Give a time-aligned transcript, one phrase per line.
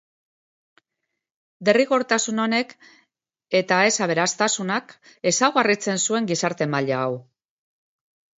[1.67, 2.73] Derrigortasun honek,
[3.59, 4.97] eta ez aberastasunak,
[5.33, 7.15] ezaugarritzen zuen gizarte maila hau.